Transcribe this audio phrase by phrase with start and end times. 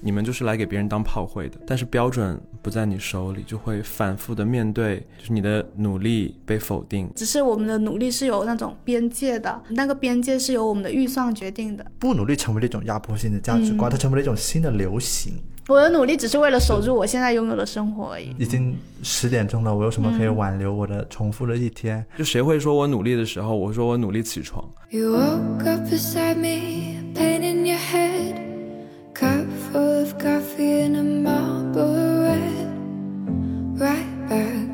[0.00, 1.58] 你们就是来给别人当炮灰的。
[1.66, 7.10] 但是标准不在你手里，就会反复的面对，就是你的努力被否定。
[7.14, 11.86] 只是我们的努力是有那种边界的，那个边界是由我们的预算决定的。
[11.98, 15.34] 不努力成为了一种压迫性的价值观，它成为了一种新的流行。
[15.68, 18.34] 我的努力只是为了守住我现在拥有的生活而已。
[18.36, 22.04] 已经十点钟了，我有什么可以挽留我的重复的一天？
[22.18, 24.68] 就谁会说我努力的时候，我说我努力起床。
[24.88, 27.99] You woke up beside me, pain in your head,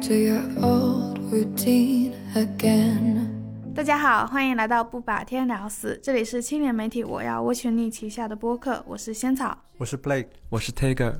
[0.06, 3.26] to your old routine again.
[3.74, 11.16] 大家好，欢迎来到不把天聊死，这里是青年媒体我要我选你旗下的播客，我是仙草，我是 Blake，我是 Tiger。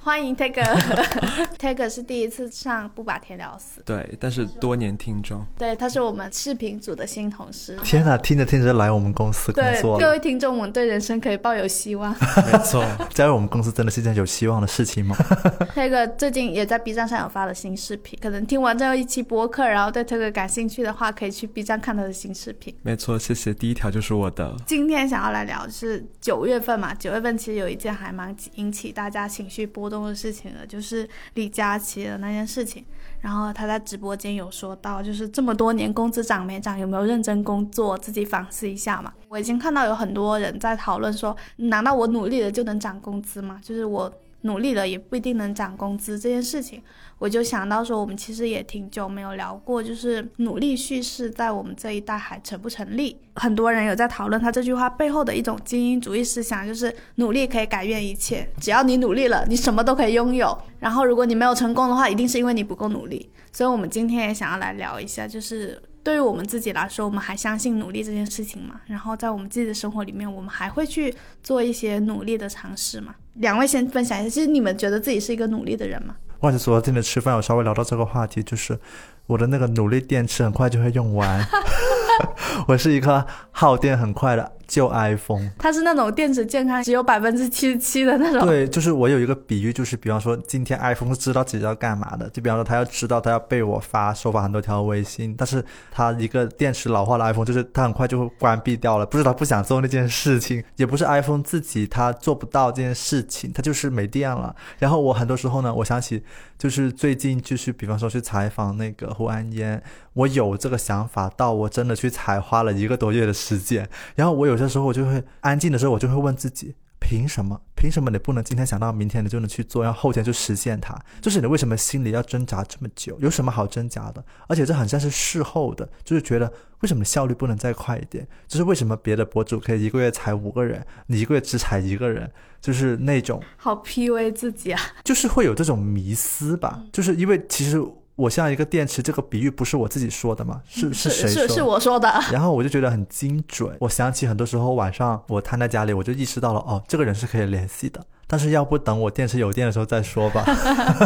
[0.00, 7.76] 欢迎 Tag，Tag 是第一次上不把天聊死，对，但是多年听众，对，他是我们视频组的新同事。
[7.82, 12.14] 天哪，听着听着来我们公司工作各位听众我们对人生可以抱有希望。
[12.50, 15.16] 没错，加入我们公司真的是件有希望的事情吗？
[15.74, 22.74] Tag 最近也在 B 站上有发了新视频，可能听完这一期播客，然后对 Tag 感兴趣的话，可以去 B 站看他的新视频。
[22.82, 23.52] 没错，谢谢。
[23.52, 24.54] 第一条就是我的。
[24.64, 29.87] 今天想要来聊是九月份嘛，九月份其实有一件还蛮引起大家情绪波。
[29.88, 32.84] 动的事情了，就是李佳琦的那件事情。
[33.20, 39.12] 然后他在直播间有说到，就是这么多年工资涨没涨，有没有认真工作，自己反思一下嘛。
[39.28, 43.60] 我已经看到有很多人在讨论说，难道我努力了就能涨工资吗？
[43.62, 44.12] 就是我。
[44.42, 46.80] 努力了也不一定能涨工资这件事情，
[47.18, 53.16] 我就想到说，我们其实也挺久没有聊过，就是努力叙事在我们这一代还成不成立？
[53.34, 60.56] 很多人有在讨论他这句话背后的一种精英主义思想，就是努力可以改变一切，只要你努力了，你什么都可以拥有。
[60.78, 63.28] 然后如果你没有成功的话，一定是因为你不够努力。
[63.52, 65.82] 所以我们今天也想要来聊一下，就是。
[66.08, 68.80] 对于我们自己来说，我们还相信努力这件事情嘛？
[68.86, 73.14] 然后在我们自己的生活里面，我们还会去做一些努力的尝试嘛？
[73.34, 76.16] 两位先分享一下，其实你们觉得自己是一个努力的人吗？
[76.38, 78.80] 或者昨天的吃饭，有稍微聊到这个话题，就是
[79.28, 81.46] 我的那个努力电池很快就会用完。
[82.66, 88.44] 我是一个耗电很快的旧 iPhone，它是那种电池健康只有百分之七十七的那种。
[88.44, 99.06] 对，就是我有一个比喻，就是比方说今天 iPhone 知道自己要干嘛的，就比方说它要知道它要被我发收发很多条微信，但是它一个电池老化的 iPhone，就是它很快就会关闭掉了。
[99.06, 104.54] 不是它不想做那件事情，也不是 iPhone 自己它做不到这件事情，它就是没电了。
[104.78, 106.22] 然后我很多时候呢，我想起
[106.58, 109.80] 就是最近就是比方说去采访那个胡安烟，
[110.12, 116.74] 我有这个想法，到我真的去采花了一个多月的时间，然后我有些时候我就会安静的时候，我就会问自己，
[117.08, 117.58] 凭什么？
[117.74, 120.94] 凭什么你不能今天想到，明天你就能去做，然后后天就实现它？
[121.22, 123.16] 就是你为什么心里要挣扎这么久？
[123.18, 124.22] 有什么好挣扎的？
[124.46, 128.28] 而且这很像是事后的，就是觉得为什么效率不能再快一点？
[128.46, 132.30] 就是为什么别的博主可以一个月踩五个人，你一个月只踩一个人？
[132.60, 136.82] 就是那种好 PUA 自己啊，就是会有这种迷思吧？
[136.92, 137.82] 就是因为其实。
[138.18, 140.60] 我像一个电池，这个比喻不是我自己说的吗？
[140.68, 141.46] 是是谁说？
[141.46, 142.12] 是是我说的。
[142.32, 143.76] 然后我就觉得很精准。
[143.78, 148.04] 我想起很多时候晚上我瘫在家里，我就意识到了，哦，这个人是可以联系的。
[148.26, 150.44] 但是要不等我电池有电的时候再说吧。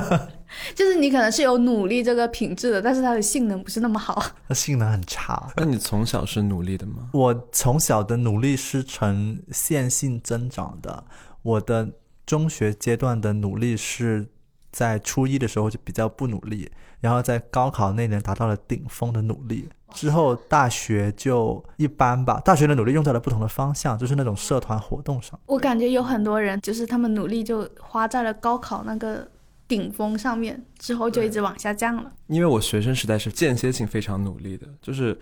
[0.75, 4.25] 就是你可能是有努力这个品质的，但是它的性能不是那么好。
[4.49, 5.53] 它性能很差。
[5.55, 7.11] 那你从小是努力的吗？
[7.13, 11.05] 我从小的努力是呈线性增长的。
[11.43, 11.87] 我的
[12.25, 14.27] 中学阶段的努力是
[14.73, 16.71] 在初一的时候就比较不努力。
[17.03, 22.41] 然后在高考那年达到了顶峰的努力，之后大学就一般吧。
[22.45, 25.39] 大学的努力用在了不同的方向，就是那种社团活动上。
[25.47, 29.29] 我感觉有很多人就是他们努力就花在了高考那个
[29.67, 32.13] 顶峰上面，之后就一直往下降了。
[32.29, 35.19] 因为我学生时代是间歇性非常努力的，就是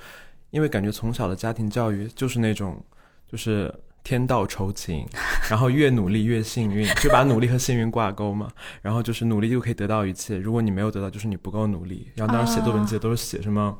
[0.51, 2.81] 因为感觉从小的家庭教育就是那种
[3.27, 3.75] 就是。
[4.03, 5.05] 天道酬勤，
[5.51, 8.49] 然后越努力越幸运，就把努力和幸运挂钩嘛。
[8.83, 12.09] 然后就是努力就可以得到一切，如果你没有得到，就是你不够努力。
[12.15, 13.77] 然后当时写作文记得都是写什么。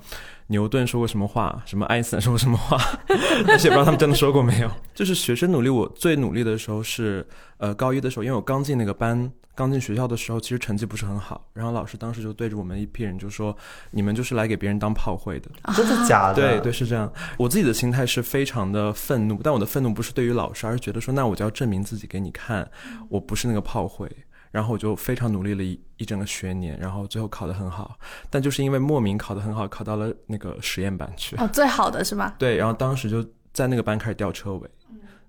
[0.49, 1.63] 牛顿说过什么话？
[1.65, 2.77] 什么爱因斯坦说过什么话？
[3.47, 4.71] 而且不知道他们真的说过没有。
[4.93, 7.25] 就是学生努力，我最努力的时候是，
[7.59, 11.47] 呃，高一的时候，因为我刚进那个班，刚进学校的时候，其实成绩不是很好。
[11.53, 13.57] 然后老师当时就对着我们一批人就说
[13.93, 16.35] ：“你们就是来给别人当炮灰的。”真的假的？
[16.35, 17.09] 对对，是这样。
[17.39, 22.71] 我自己的心态是非常的愤怒，但我的愤怒不是对于老师，而是觉得说，那我就要证明自己给你看，
[23.09, 24.11] 我不是那个炮灰。
[24.53, 27.97] 然后我就非常努力了一一整个学年，然后最后考得很好，
[28.29, 31.37] 但就是因为莫名考得很好，考到了那个实验班去。
[31.37, 32.35] 哦，最好的是吧？
[32.37, 34.69] 对，然后当时就在那个班开始吊车尾，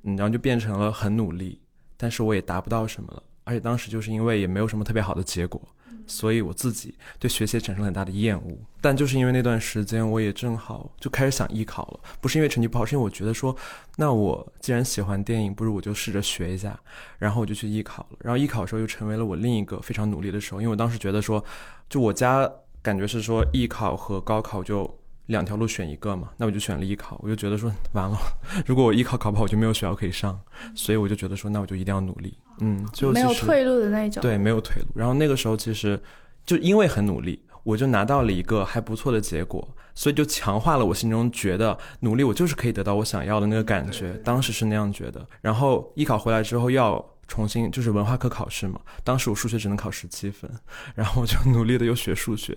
[0.02, 1.62] 嗯，然后就变成了很努力，
[1.98, 5.62] 但是我也达不到什么了，而且当时就是因为也没有什么特别好的结果，
[6.08, 8.58] 所以我自己对学习产生了很大的厌恶。
[8.80, 13.56] 但就是因为那段时间，我也正好就开始想艺考了，不是因为成绩不好，是因为我觉得说，
[13.98, 16.80] 那我既然喜欢电影，不如我就试着学一下，
[17.20, 18.18] 然后我就去艺考了。
[18.22, 21.44] 然后艺考的时候又成为了我另一个非常努力的时候，因为我当时觉得说，
[21.90, 22.52] 就我家
[22.82, 25.01] 感觉是说艺考和高考就。
[25.32, 27.20] 两条路选一个嘛，那我就选了艺考。
[27.24, 28.18] 我就觉得说完了，
[28.68, 30.40] 如果我艺考考不好，我就没有学校可以上，
[30.76, 32.38] 所以我就觉得说，那我就一定要努力。
[32.60, 34.22] 嗯，就没有退路的那种。
[34.22, 34.88] 对，没有退路。
[34.94, 36.00] 然后那个时候其实
[36.46, 44.14] 就因为很努力，我就拿到了一个还不错的结果，所以就强化了我心中觉得努力我就是可以得到我想要的那个感觉。
[44.24, 45.26] 当时是那样觉得。
[45.42, 50.52] 然后艺考回来之后要重新就是文化课考试嘛，当时我数学只能考十七分，
[50.94, 52.56] 然后我就努力的又学数学，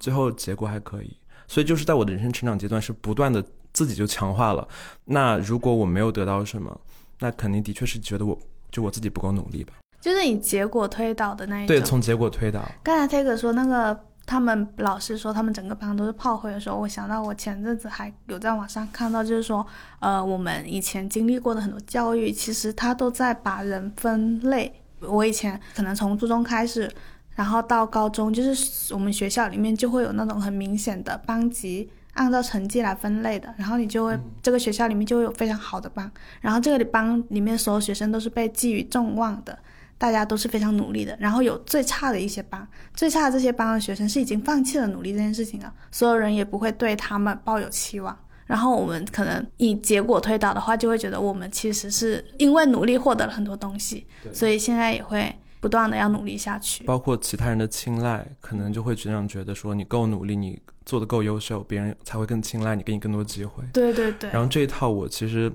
[0.00, 1.16] 最后结果还可以。
[1.46, 4.66] 所以就是在我的人生成长阶段，是不断的自己就强化了。
[5.04, 6.80] 那如果我没有得到什么，
[7.20, 8.38] 那肯定的确是觉得我
[8.70, 9.74] 就我自己不够努力吧。
[10.00, 11.68] 就是你结果推导的那一种。
[11.68, 12.62] 对，从结果推导。
[12.82, 19.66] 刚才 Take 说那个他们老师说他们整个班都是炮灰的时候，我想到我前阵子还有在网上看到，就是说，
[20.00, 24.72] 呃，我们以前经历过的很多教育，其实他都在把人分类。
[25.00, 26.90] 我以前可能从初中开始。
[27.34, 33.52] 然后到高中，就是我们学校里面就会有那种很明显的班级，按照成绩来分类的。
[33.56, 36.08] 然后你就会这个学校里面就会有非常好的班，
[36.40, 39.58] 然后这个班里面所有学生都是被寄予众望的，
[39.98, 41.16] 大家都是非常努力的。
[41.18, 42.64] 然后有最差的一些班，
[42.94, 48.16] 最差的这些班的学生是已经放弃了努力这件事情了，所有人也不会对他们抱有期望。
[48.46, 55.34] 然后我们可能以结果推导的话，就会觉得我们其实是因为努力获得了很多东西，所以现在也会。
[55.64, 63.64] 不断的要努力下去，包括其他人的青睐，可能就会这样觉得说你够努力，你做的够优秀，别人才会更青睐你，给你更多机会。
[63.72, 64.28] 对对对。
[64.28, 65.50] 然后这一套我其实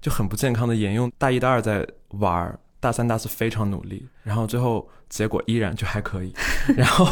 [0.00, 1.86] 就很不健康的沿用，大一、大二在
[2.18, 6.34] 玩，大三、大四非常努力，然后最后结果依然就还可以。
[6.76, 7.06] 然后，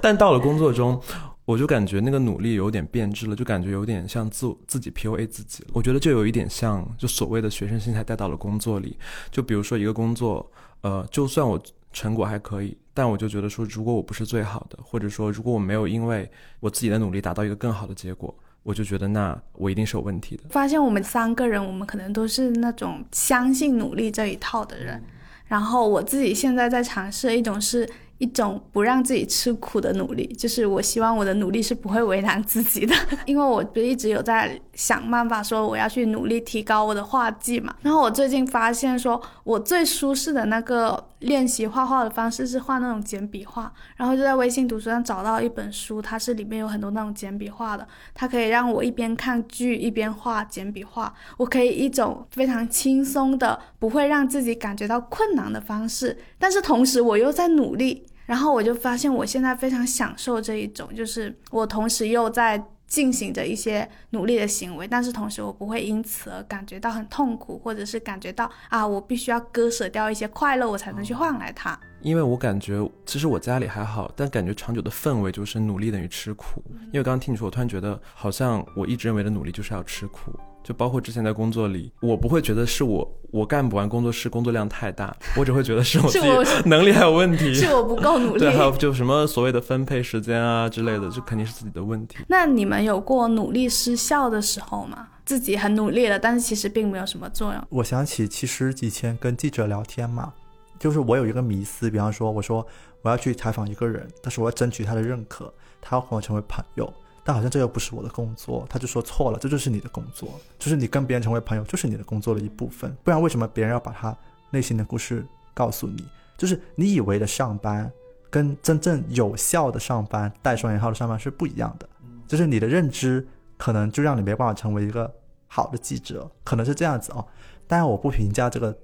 [0.00, 1.00] 但到了工作中，
[1.44, 5.70] 我就感觉那个努力有点变质了，就感觉有点像自自己 PUA 自己了。
[5.72, 8.98] 我觉得就有一点像，就所谓的学生心态带到了工作里。
[9.30, 10.50] 就比如说一个工作，
[10.80, 11.62] 呃，就算我。
[11.92, 16.30] 成果还可以，但我就觉得说，如果我不是最好的，或者说如果我没有因为
[16.60, 20.44] 我自己的努力达到一个更好的结果，我就觉得那我一定是有问题的。
[20.50, 25.02] 发现我们三个人，我们可能都是那种相信努力这一套的人。
[25.46, 27.88] 然后我自己现在在尝试一种是。
[28.18, 32.94] 一种不让自己吃苦的努力，就是我希望我的努力是不会为难自己的，
[33.26, 37.74] 因为我不一直有在想办法说我要去努力提高我的画技嘛。
[37.82, 58.06] 然后我最近发现说，我最舒适的那个练习画画的方式是画那种简笔画，然后就在微信读书上找到一本书，它是里面有很多那种简笔画的，它可以让我一边看剧一边画简笔画，我可以一种非常轻松的，不会让自己感觉到困难的方式，但是同时我又在努力。
[58.24, 62.56] 然后我就发现，我现在非常享受这一种，就是我同时又在
[62.92, 71.78] 进行着一些努力的行为，但是同时我不会因此而感觉到很痛苦，或者是感觉到啊，我必须要割舍掉一些快乐，我才能去换来它。
[72.02, 76.62] 因为我感觉，其实我家里还好，但感觉长久的氛围就是努力等于吃苦。
[76.92, 80.38] 因为刚刚听你说，我突然觉得，好像我一直认为的努力就是要吃苦。
[80.62, 86.28] 就包括之前在工作里，我不会觉得是我我干不完工作室工作量太大，我只会觉得是我自己
[86.68, 88.38] 能力还有问题， 是我不够努 力。
[88.38, 92.18] 对，还有就什么所谓的分配时间啊之类的，这肯定是自己的问题。
[92.28, 95.08] 那你们有过努力失效的时候吗？
[95.24, 97.62] 自己很努力了，但是其实并没有什么作用。
[97.70, 100.32] 我想起，其实以前跟记者聊天嘛，
[100.78, 102.66] 就是我有一个迷思，比方说，我说
[103.02, 106.92] 我要去采访一个人，但是我要争取他的认可，他要和我成为朋友。
[107.24, 112.92] 但好像这又不是我的工作，他就说错了，这就是你的工作，就是你跟别人成为朋友，就是你的工作的一部分。
[113.04, 114.16] 不然为什么别人要把他
[114.50, 115.24] 内心的故事
[115.54, 116.04] 告诉你？
[116.36, 117.90] 就是你以为的上班，
[118.28, 121.88] 跟真正有效的上班、带双引号的上班是不一样的。
[122.26, 123.24] 就是你的认知
[123.56, 125.08] 可能就让你没办法成为一个
[125.46, 127.24] 好的记者，可能是这样子哦。
[127.68, 128.76] 当然我不评价这个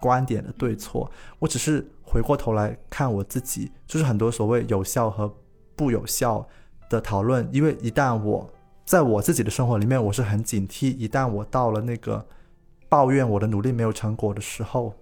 [0.00, 1.08] 观点的对错，
[1.38, 5.32] 我只是回过头来看我自己，就是很多所谓有效和
[5.76, 6.44] 不有效。
[6.94, 8.50] 的讨论，因为一旦我
[8.84, 10.96] 在我自己的生活里面，我是很警惕。
[10.96, 12.24] 一旦我到了那个
[12.88, 14.94] 抱怨我的努力没有成果的时候，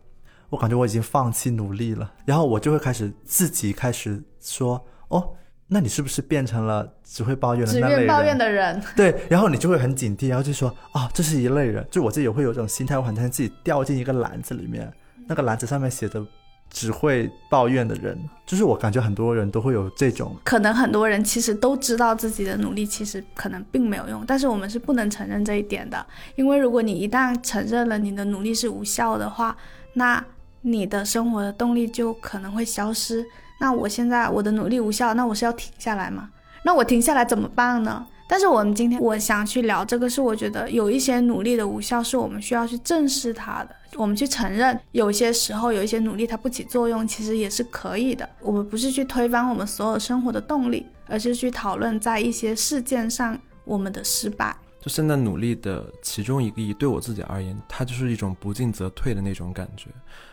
[0.51, 2.13] 我感觉我已经放弃努力了。
[2.25, 5.35] 然后我就会开始自己开始说：“哦，
[5.69, 8.83] 那你是不是变成了只会抱怨的那类人？”抱怨的人。
[8.97, 14.93] 对，然后你就会很警惕，然后就说：“啊，这是一类人。”就我自己也会有这种心态，我很担心自己掉进一个篮子里面，
[15.29, 16.27] 那个篮子上面写着。
[16.73, 20.35] 只会抱怨的人，就是我感觉很多人都会有这种。
[20.43, 29.55] 可能很多人其实都知道自己的努力其实可能并没有用，但是我们是不能承认这一点的，因为如果你一旦承认了你的努力是无效的话，
[29.93, 30.25] 那
[30.63, 33.25] 你的生活的动力就可能会消失。
[33.61, 36.31] 那我现在我的努力无效，那我是要停下来吗？
[36.65, 38.07] 那我停下来怎么办呢？
[38.33, 43.77] 但是我们今天我想去聊这个，是我觉得有一些努力的无效，是我们需要去正视它的。
[43.97, 48.27] 我们去承认，有些时候有一些努力它不起作用，其实也是可以的。
[48.41, 54.57] 我们不是去推翻我们所有生活的动力，而是去讨论在一些事件上我们的失败。
[54.81, 59.91] 就现在努力的其中一个意义，对我自己而言，它就是一种不进则退的那种感觉。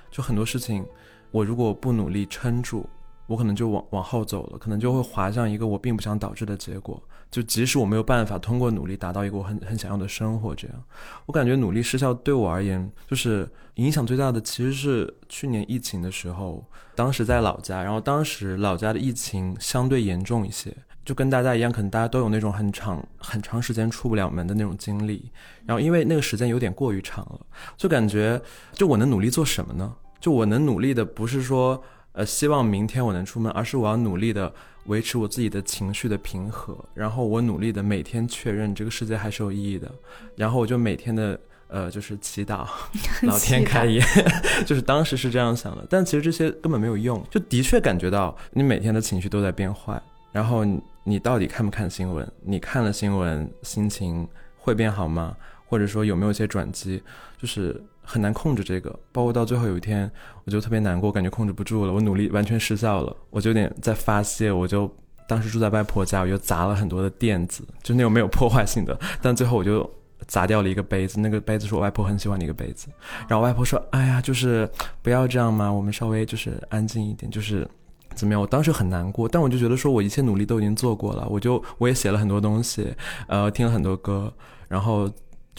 [0.10, 0.86] 就很多事情，
[1.32, 2.88] 我如果不努力撑住。
[3.28, 7.00] 我可能就往往后走了，可能就会滑向一个我并不想导致的结果。
[7.32, 10.84] 就即使我没有办法通过努力达到一个我很很想要的生活，这样，
[11.28, 25.32] 我感觉努力失效对我而言，就是影响最大的其实是去年疫情的时候，当时在老家，然后当时老家的疫情相对严重一些，就跟大家一样，可能大家都有那种很长很长时间出不了门的那种经历。
[25.66, 27.40] 然后因为那个时间有点过于长了，
[27.78, 28.42] 就感觉
[28.74, 29.96] 就我能努力做什么呢？
[30.20, 31.84] 就我能努力的不是说。
[32.14, 34.52] 呃，希望明天我能出门，而是我要努力的
[34.90, 39.90] 维持我自己的情绪的平和，然后我努力的每天确认这个世界还是有意义的，
[40.36, 42.68] 然后我就每天的呃就是祈祷
[43.24, 44.04] 老天开眼，
[44.66, 50.66] 就是当时是这样想的，但其实这些根本没有用，就的确感觉到你每天的情绪都在变坏，然后
[51.04, 52.30] 你到底看不看新闻？
[52.44, 54.28] 你看了新闻，心情
[54.58, 55.38] 会变好吗？
[55.68, 57.02] 或者说有没有一些转机？
[57.40, 57.82] 就是。
[58.12, 60.10] 很难控制这个，包括到最后有一天，
[60.44, 64.92] 我就特别难过，感觉控制不住了，我努力完全失效了，我就有点在发泄，我就
[65.28, 69.88] 当时住在外婆家，我就砸了很多的垫子，就那种没有破坏性的， 但最后我就
[70.26, 72.88] 砸掉了一个杯子，那个杯子是我外婆很喜欢的一个杯子，
[73.28, 74.68] 然后外婆说：“哎呀，就是
[75.04, 77.70] 不要这样嘛，我们稍微就是安静一点，就是
[78.16, 82.92] 怎么样？”我当时很难过，但我就觉得说我一切努力都已经做过了，我就我也写了很多东西，
[83.28, 84.34] 呃，听了很多歌，
[84.68, 85.08] 然后。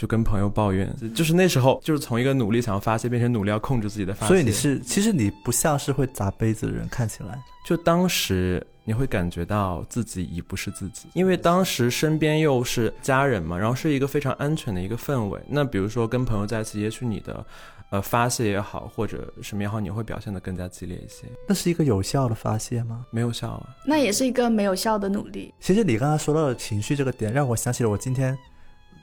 [0.00, 4.28] 就跟朋友抱怨，就是那时候，就是从一个努力想要发泄，变成努力要控制自己的发泄。
[4.28, 7.38] 所以你是，其实你不像是会砸杯子的人，看起来。
[7.66, 15.38] 就当时你会感觉到自己已不是自己，因为当时身边又是家人嘛，然后是一个非常安全的一个氛围。
[15.46, 17.44] 那比如说跟朋友在一起，也许你的，
[17.90, 21.26] 呃，发泄也好，或者什么也好，你会表现得更加激烈一些。
[21.46, 23.04] 那是一个有效的发泄吗？
[23.10, 23.76] 没有效啊。
[23.84, 25.52] 那也是一个没有效的努力。
[25.60, 28.34] 其实你刚才说到的情绪这个点，让我想起了我今天。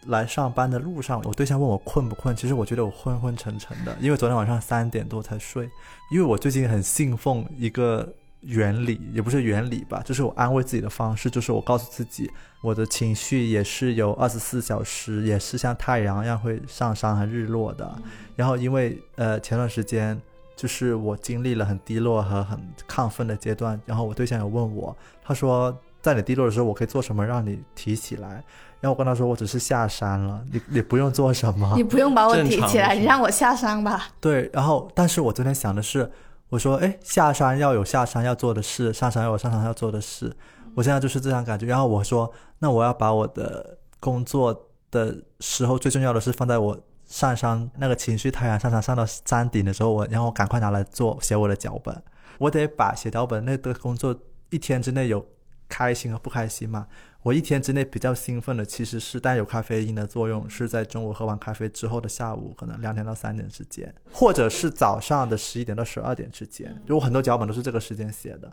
[0.08, 5.70] 来上班的路上，我对象问我困不困，其实我觉得我昏昏沉沉的，因为昨天晚上三点多才睡。
[6.12, 8.08] 因为我最近很信奉一个
[8.42, 18.02] 原理，也不是原理吧，就是我安慰自己的方式，就是我告诉自己，我的情绪也是有二十四小时，也是像太阳一样会上山和日落的。
[18.36, 20.20] 然后因为呃前段时间
[20.56, 28.44] 就是我经历了很低落和很亢奋的阶段，然后我对象有问我，他说在你低落的时候，我可以做什么让你提起来？
[28.80, 34.08] 然后我跟他说，我只是下山了，你你不用做什么， 你不用把我提起来，你让我下山吧。
[34.22, 36.12] 对，然后但是我昨天想的是，
[36.50, 40.32] 我说，哎，下山要有下山要做的事，上山要有上山要做的事，
[40.76, 41.66] 我现在就是这样感觉。
[41.66, 46.78] 然后我说，那我要把我的工作的时候最重要的是放在我
[47.08, 52.04] 上山那个情绪太阳上山上到山顶的时候，我然后赶快拿来做写我的脚本，
[52.38, 54.16] 我得把写脚本那个工作
[54.52, 55.26] 一天之内有
[55.68, 56.88] 开心和不开心嘛。
[57.24, 66.74] 我一天之内比较兴奋的，其实是带有咖啡因的作用，是在中午喝完咖啡之后的下午，可能两点到三点之间，或者是早上的十一点到十二点之间。
[66.86, 68.50] 就我很多脚本都是这个时间写的，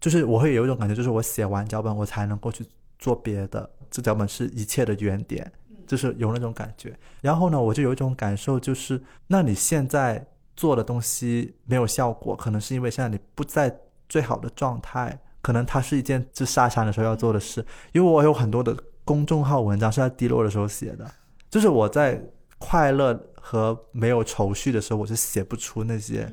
[0.00, 2.64] 就是我会有一种感觉，就是我写完脚本，我才能够去
[2.98, 3.68] 做别的。
[3.90, 5.52] 这脚本是一切的原点，
[5.86, 6.98] 就是有那种感觉。
[7.20, 15.20] 然后呢，我就有一种感受，就是那你现在做的东西没有效果，可能是因为现在你不在最好的状态。
[15.46, 21.08] 可能它是一件就下山的时候要做的事，因为我有很多的公众号文章是在低落的时候写的，
[21.48, 22.20] 就是我在
[22.58, 26.28] 快乐和没有愁绪的时候，我是写不出那些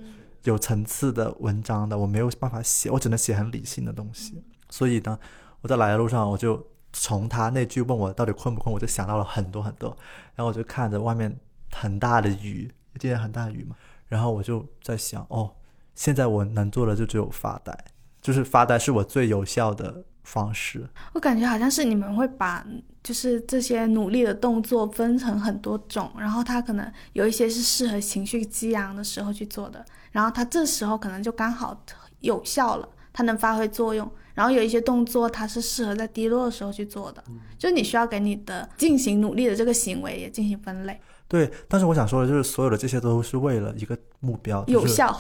[0.46, 4.44] 有层次的文章的，我没有办法写，我只能写很理性的东西。
[4.68, 5.20] 所以呢，
[5.62, 9.96] 我在来的路上，我就从他那句问我到底困不困，我就想到了很多很多，
[10.34, 11.40] 然后我就看着外面
[11.72, 12.68] 很大的雨，
[12.98, 13.76] 今天很大雨嘛，
[14.08, 15.54] 然后我就在想，哦，
[15.94, 17.78] 现在我能做的就只有发呆。
[18.24, 20.90] 就是发呆是我最有效的方式。
[21.14, 22.66] 我感觉好像是你们会把
[23.04, 31.80] 就是这些努力的动作分成很多种，然后它可能有一些是适合情绪激昂的时候去做的，然后它这时候可能就刚好
[32.22, 34.10] 有效了，它能发挥作用。
[34.34, 37.24] 然后有一些动作它是适合在低落的时候去做的，
[37.56, 41.00] 就是你需要给你的进行努力的这个行为也进行分类。
[41.28, 45.16] 对，但是我想说的就是，所有的这些都是为了一个目标，有效，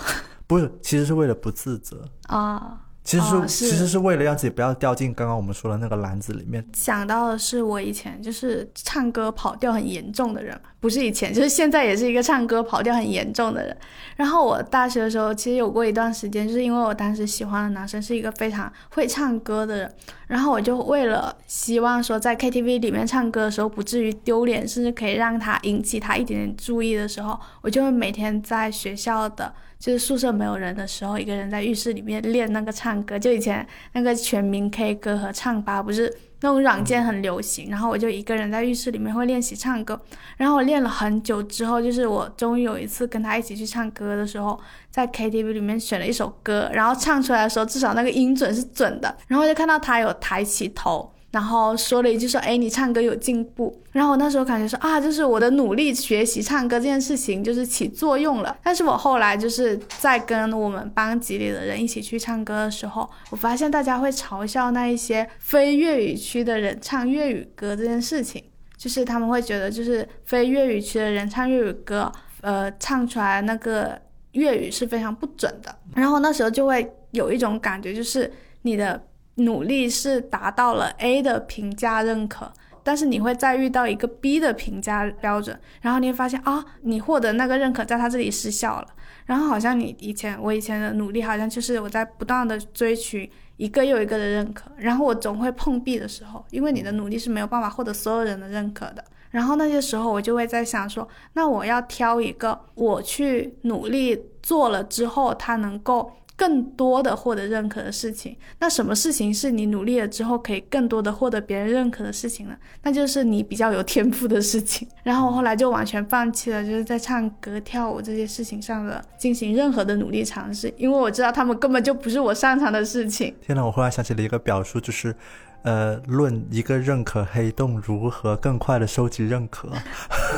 [0.48, 2.83] 不是，其实是为了不自责啊。
[3.04, 6.66] 其实是、哦其实是为了让自己不要掉进刚刚我们说的那个篮子里面。
[6.74, 13.78] 想到的是我以前就是唱歌跑调很严重的人嘛，不是以前，就是现在也是一个唱歌跑调很严重的人。
[14.18, 19.94] 然后我大学的时候，其实有过一段时间，就是因为我当时喜欢的男生是一个非常会唱歌的人，
[20.28, 29.54] 然后我就为了希望说在 KTV 里面唱歌的时候不至于丢脸，甚至可以让他引起他一点点注意的时候，我就会每天在学校的。
[29.80, 33.20] 就是宿舍没有人的时候，一个人在浴室里面练那个唱歌。
[33.20, 36.10] 就以前那个全民 K 歌和唱吧，不是
[36.44, 39.98] 那种软件很流行，然后我就一个人在浴室里面会练习唱歌。
[40.36, 44.60] 然后我练了很久之后，就是我终于有一次跟他一起去唱歌的时候，
[44.92, 49.16] 在 KTV 里面选了一首歌，然后唱出来的时候，至少那个音准是准的。
[49.28, 51.13] 然后就看到他有抬起头。
[51.34, 53.76] 然后说了一句说，哎，你唱歌有进步。
[53.92, 58.56] 然后我那时候感觉说啊，就是我的努力学习唱歌这件事情就是起作用了。
[58.62, 68.44] 但是我后来就是在跟我们班级里的人一起去唱歌的时候，我发现大家会嘲笑那一些非粤语区的人唱粤语歌这件事情，
[68.78, 72.12] 就是他们会觉得就是非粤语区的人唱粤语歌，
[72.42, 74.00] 呃，唱出来那个
[74.34, 75.76] 粤语是非常不准的。
[75.96, 79.02] 然后那时候就会有一种感觉，就是你的。
[79.36, 82.52] 努力是达到了 A 的评价认可，
[82.84, 88.88] 但是你会再遇到一个 B 的评价标准，然后你会发现啊，你获得那个认可在他这里失效了，
[89.26, 106.12] 然后好像你以前我以前的努力好像就是我在不断的追寻一个又一个的认可，然后我总会碰壁的时候，因为你的努力是没有办法获得所有人的认可的，然后那些时候我就会在想说，那我要挑一个我去努力做了之后，他能够。
[106.36, 112.56] 更多的获得认可的事情，那什么事情是你努力了之后可以更多的获得别人认可的事情呢？
[112.82, 114.88] 那就是你比较有天赋的事情。
[115.04, 123.34] 然后我后来就完全放弃了，就是在唱歌、跳舞这些事情上的进行任何的努力尝试，因为我知道他们根本就不是我擅长的事情。
[123.42, 125.16] 天呐，我忽然想起了一个表述，就是，
[125.62, 129.70] 呃，论一个认可黑洞如何更快的收集认可，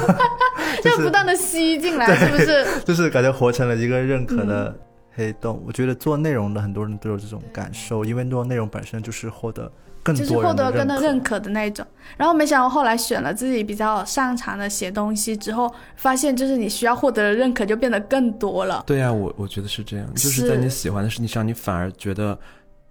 [0.83, 2.65] 就不断的吸进来，是不是？
[2.85, 4.77] 就是感觉活成了一个认可的。
[5.15, 9.71] 黑洞，我觉得做内容的很多人都有这种感受，因为做内容本身就是获得
[10.03, 11.85] 更多就是获得更多认可的那一种。
[12.17, 18.83] 然后没想到后来选了自己比较擅长的写东西之后，发现就是你需要获得的认可就变得更多了。
[18.85, 22.37] 对呀、我我觉得是这样，就是在你喜欢的事情上，你反而觉得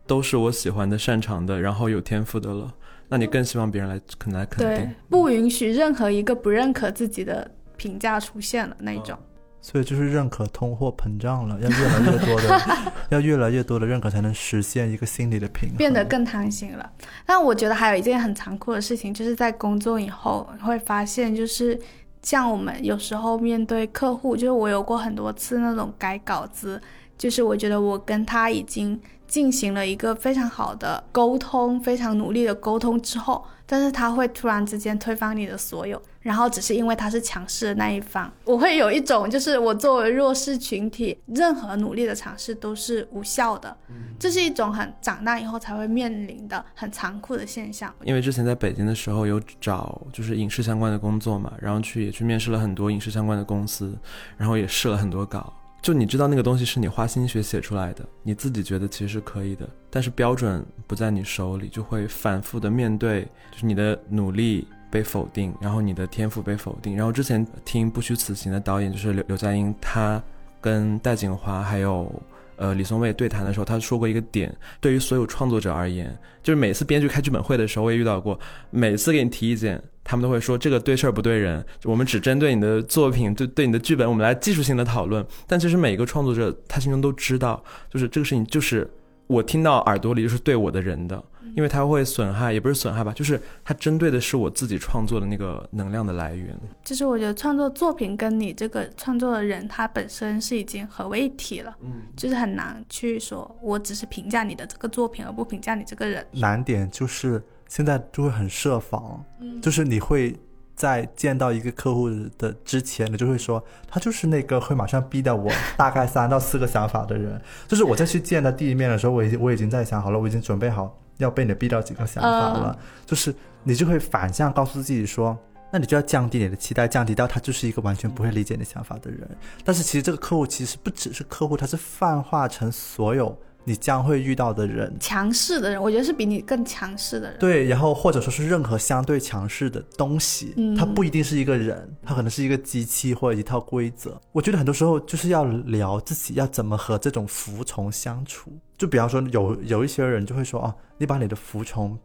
[0.07, 2.72] 都是我喜欢的、擅长的，然后有天赋的了，
[3.09, 9.18] 那你更希望别人来肯来肯对定。，不允许任何一个不认可自己的评价出现了那一种。
[9.66, 12.61] 所以就是认可通货膨胀了，要越来越多的，
[13.09, 16.92] 要越来越多的认可才能实现一个心理的平衡，变得更贪心了。
[17.24, 21.81] 但我觉得还有一件很残酷的事情，就是在工作以后会发现，就是
[22.22, 26.79] 像我们有时候面对客户，就是我有过很多次那种改稿子，
[27.16, 43.77] 就是我觉得我跟他已经进行了一个非常好的沟通，非常努力的沟通之后，但是他会突然之间推翻你的所有，然后只是因为他是强势的那一方，我会有一种就是我作为弱势群体，任何努力的尝试都是无效的，
[44.18, 47.92] 这是一种很长大以后才会面临的很残酷的现象。
[48.05, 53.96] 因为之前在北京的时候有找就是影视相关的工作嘛，然后去也去面试了很多影视相关的公司，
[54.37, 55.53] 然后也试了很多稿。
[55.85, 63.20] 就你知道那个东西是你花心血写出来的，你自己觉得其实是可以的，但是标准不在你手里，就会反复的面对，
[63.53, 66.97] 就是你的努力被否定，然后你的天赋被否定。
[66.97, 70.23] 然后之前听《不虚此行》的导演就是刘刘嘉英，他
[70.59, 72.11] 跟戴锦华还有
[72.57, 85.27] 呃李松蔚对谈的时候，他说过一个点，对于所有创作者而言，就是每次编剧开剧本会的时候，我也遇到过，每次给你提意见，他们都会说这个对事儿不对人，我们只针对你的作品，对对你的剧本，我们来技术性的讨论。
[85.47, 88.88] 但其实每一个创作者他心中都知道，就是这个事情就是
[89.27, 91.25] 我听到耳朵里就是对我的人的，
[91.57, 96.55] 因为它会损害，也不是损害吧，就是它针对的是我自己创作的那个能量的来源。
[96.85, 106.25] 就是我觉得创作作品跟你这个创作的人，他本身是已经合为一体了，嗯，就是很难去说我只是评价你的这个作品，而不评价你这个人。
[106.33, 107.43] 难点就是
[107.75, 110.39] 现在就会很设防，嗯就是你会
[110.77, 112.09] 在见到一个客户
[112.39, 117.41] 的之前，你就会说他就是那个会马上逼掉我大概三到四个想法的人。
[117.67, 122.79] 就是我再去见他第一面的时候，我已经我已经在想好了，我已经准备好要被你逼掉几个想法了。
[123.05, 123.35] 就是
[123.65, 125.37] 你就会反向告诉自己说。
[125.73, 129.29] 那你就要降低你的期待，降低到他就是一个完全不会理解你想法的人。
[129.65, 134.94] 但是其实这个客户其实不只是客户，他是泛化成所有你将会遇到的人。
[135.00, 137.38] 强势的人，我觉得是比你更强势的人。
[137.38, 144.20] 对，然后或者说是任何相对强势的东西，嗯它不一定是一个人，它可能是一个机器或者一套规则。
[144.33, 148.53] 我觉得很多时候就是要聊自己要怎么和这种服从相处。
[148.77, 151.98] 就比方说有有一些人就会说哦，你把你的服从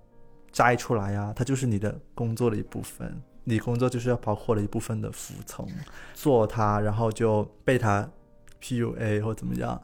[0.51, 3.21] 摘出来呀、它就是你的工作的一部分。
[3.45, 5.67] 你工作就是要包括了一部分的服从，
[6.13, 8.07] 做它，然后就被它
[8.61, 9.81] PUA 或怎么样，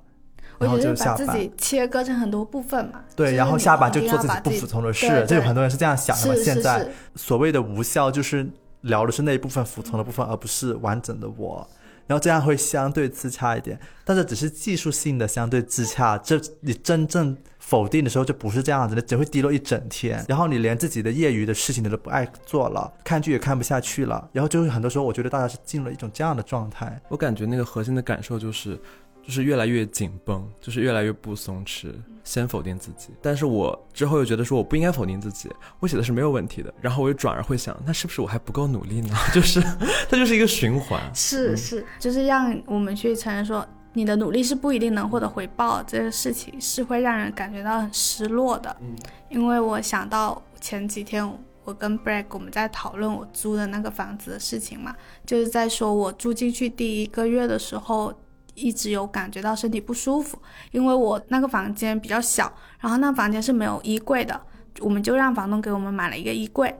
[0.59, 0.93] 然后就。
[0.95, 3.01] 把自己切割成很多部分嘛。
[3.15, 8.47] 对，然后下巴就做自己不服从的事，对对这有很多人是这样想的现在所谓的无效，就是
[8.81, 11.67] 聊的是那一部分服从的部分，而不是完整的我。
[12.07, 27.01] 然后这样会相对自洽一点，但是只是技术性的相对自洽，这你真正否定的时候就不是这样子的，只会低落一整天，然后你连自己的业余的事情你都不爱做了，看剧也看不下去了，然后就是很多时候我觉得大家是进入了一种这样的状态。
[27.09, 28.79] 我感觉那个核心的感受就是，
[29.25, 31.91] 就是越来越紧绷，就是越来越不松弛，
[32.23, 33.09] 先否定自己。
[33.23, 36.71] 但是我之后又觉得说我不应该否定自己，我写的是没有问题的。
[36.79, 39.15] 然后我又转而会想，那是不是我还不够努力呢？
[39.33, 39.59] 就是
[40.07, 41.01] 它就是一个循环。
[41.15, 48.77] 是是，就是让我们去承认说，你的努力是不一定能获得回报，这个事情是会让人感觉到很失落的。
[48.81, 48.95] 嗯，
[49.29, 51.27] 因为我想到前几天
[51.63, 58.13] 我跟 Brad 我们在讨论我租的那个房子的事情嘛，就是在说我住进去第一个月的时候。
[58.55, 60.37] 一直有感觉到身体不舒服，
[60.71, 64.41] 因为我那个房间比较小，然后那房间是没有衣柜的，
[64.79, 66.73] 我们就让房东给我们买了一个衣柜。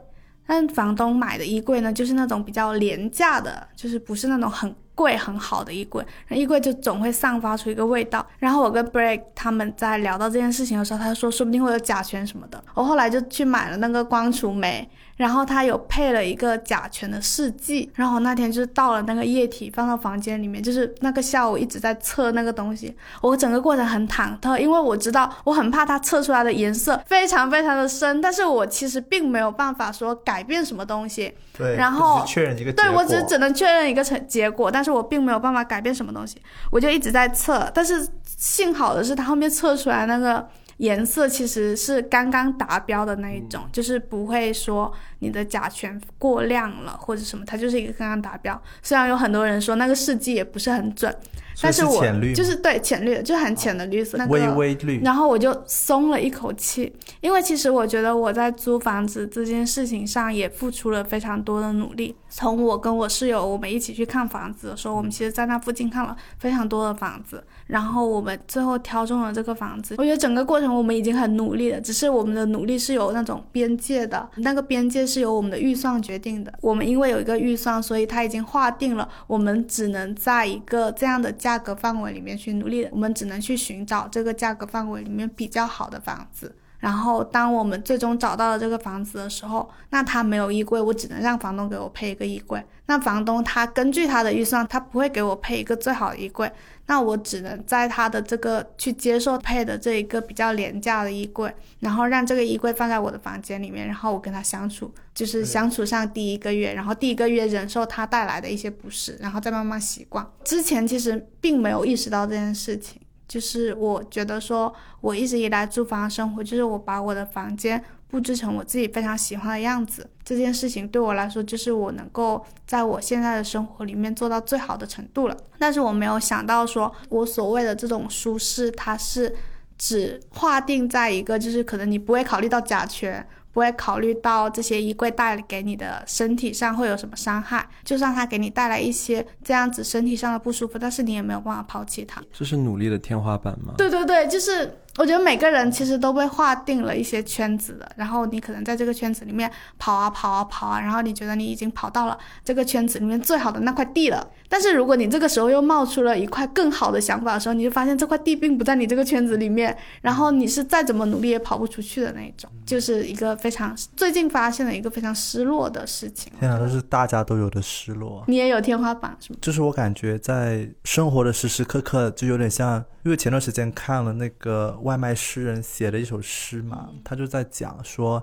[0.48, 8.24] 但房东买的衣柜呢，就是那种比较廉价的，就是不是那种很贵很好的衣柜，那衣柜就总会散发出一个味道。
[8.38, 12.62] 然后我跟 Break 他们在聊到这件事情的时候，他说说不定会有甲醛什么的。
[12.74, 32.90] 我后来就去买了那个光除霉，然后他有配了一个甲醛的试剂，然后我那天就是倒了那个液体放到房间里面，就是那个下午一直在测那个东西，我整个过程很忐忑，因为我知道我很怕它测出来的颜色非常非常的深，但是我其实并没有办法说改变什么东西，对，然后确认一个对。
[32.90, 40.46] 我只是只能确认一个成结果，但是我并没有办法改变什么东西，我就一直在测，但是幸好的是它后面测出来那个
[40.78, 48.60] 颜色其实是刚刚达标的那一种，就是不会说你的甲醛过量了或者什么，它就是一个刚刚达标。
[48.82, 51.14] 虽然有很多人说那个试剂也不是很准，
[51.62, 62.14] 但是我就是对浅绿的，就很浅的绿色，那个微微绿，然后我就松了一口气，因为其实我觉得我在租房子这件事情上也付出了非常多的努力。
[62.28, 69.94] 从我跟我室友我们一起去看房子的时候，我们其实在那附近看了非常多的房子，然后我们最后挑中了这个房子。
[69.96, 76.52] 我觉得整个过程我们已经很努力了，只是我们的努力是有那种边界的，那个边界是由我们的预算决定的。
[76.60, 86.52] 我们因为有一个预算，所以它已经划定了，我们只能在一个这样的价格范围里面去努力，我们只能去寻找这个价格范围里面比较好的房子。
[86.80, 92.60] 然后，当我们最终找到了这个房子的时候，那他没有衣柜，我只能让房东给我配一个衣柜。
[92.86, 96.50] 那房东他根据他的预算，他不会给我配一个最好的衣柜，
[96.86, 110.26] 那我只能在他的这个去接受配的这一个比较廉价的衣柜，然后让这个衣柜放在我的房间里面，然后我跟他相处，就是相处上第一个月，然后第一个月忍受他带来的一些不适，然后再慢慢习惯。
[110.44, 113.00] 之前其实并没有意识到这件事情。
[113.28, 120.08] 就是我觉得说，我一直以来租房生活，就是我把我的房间布置成我自己非常喜欢的样子。
[120.24, 125.36] 这件事情对我来说，就是我能够在我现在的生活里面做到最好的程度了。
[125.58, 129.34] 但是我没有想到说，我所谓的这种舒适，它是
[129.78, 133.26] 只划定在一个，就是可能你不会考虑到甲醛。
[133.52, 142.22] 不会考虑到这些衣柜带给你的身体上会有什么伤害，就算它给你带来一些这样子身体上的不舒服，但是你也没有办法抛弃它。
[142.30, 143.72] 这是努力的天花板吗？
[143.78, 166.32] 对对对，就是我觉得每个人其实都被划定了一些圈子的，然后你可能在这个圈子里面跑啊跑啊跑啊，然后你觉得你已经跑到了这个圈子里面最好的那块地了，但是如果你这个时候又冒出了一块更好的想法的时候，你就发现这块地并不在你这个圈子里面，然后你是再怎么努力也跑不出去的那一种，就是一个非常最近发现的一个非常失落的事情。
[166.40, 168.24] 天哪，这是大家都有的失落。
[168.28, 169.38] 你也有天花板是吗？
[169.42, 178.20] 就是我感觉在生活的时时刻刻，就有点像，因为前段时间看了那个外卖诗人写的一首诗嘛，他就在讲说，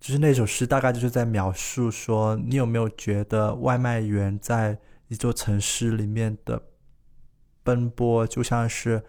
[0.00, 6.62] 就是那首诗大概就是在描述说，你有没有觉得外卖员在一座城市里面的
[7.62, 9.02] 奔波，就像是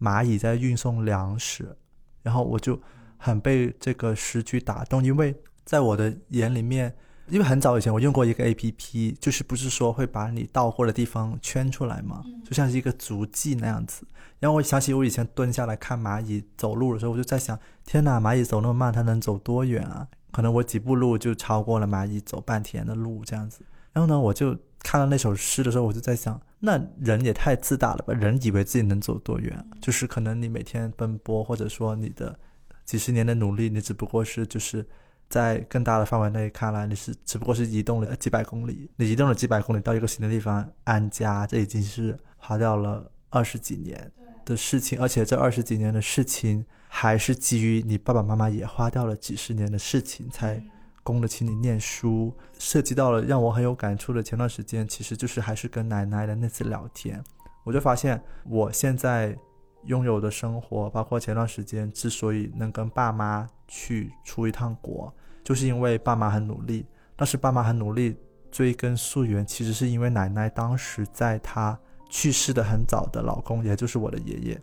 [0.00, 1.76] 蚂蚁在运送粮食，
[2.22, 2.80] 然后我就
[3.18, 5.34] 很被这个诗句打动，因为
[5.66, 6.96] 在我的眼里面，
[7.28, 12.24] 因为很早以前我用过一个 A P P，就是不是说会把你到过的地方圈出来嘛？
[12.42, 14.06] 就像是一个足迹那样子。
[14.38, 20.06] 然后我想起我以前蹲下来看蚂蚁走路的时候，我就在想，天哪，蚂蚁走那么慢，它能走多远啊？
[20.30, 23.60] 可能我几步路就超过了蚂蚁走半天的路这样子。
[23.92, 28.12] 然后呢，我就看到那首诗的时候，我就在想，那人也太自大了吧？
[28.14, 29.66] 人以为自己能走多远？
[29.80, 32.38] 就是可能你每天奔波，或者说你的
[32.84, 34.86] 几十年的努力，你只不过是就是。
[35.28, 44.08] 在更大的范围内看来，你是只不过是移动了几百公里，你移动了几百公里到一个新的地方安家，这已经是花掉了二十几年
[44.46, 50.58] 的事情，而且这二十几年的事情还是基于你爸爸妈妈也花掉了几十年的事情才
[51.02, 57.22] 供得起你念书，涉及到了让我很有感触的前段时间，其实就是还是跟奶奶的那次聊天，
[57.64, 59.36] 我就发现我现在
[59.84, 63.46] 拥有的生活，包括前段时间之所以能跟爸妈。
[63.68, 66.86] 去出一趟国，就是因为爸妈很努力。
[67.16, 68.16] 但是爸妈很努力，
[68.48, 71.76] 追根溯源，其实是因为奶奶当时在她
[72.08, 74.60] 去世的很早的老公，也就是我的爷爷，